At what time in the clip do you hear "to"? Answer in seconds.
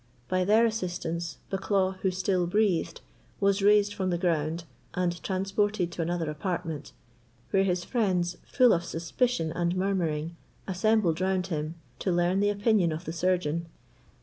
5.91-6.01, 11.99-12.11